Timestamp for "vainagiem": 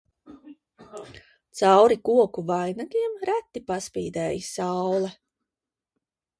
2.53-3.15